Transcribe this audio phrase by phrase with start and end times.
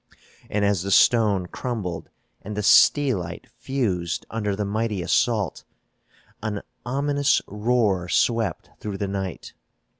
[0.49, 2.09] And, as the stone crumbled
[2.41, 5.63] and the steelite fused under the mighty assault,
[6.41, 9.53] an ominous roar swept through the night.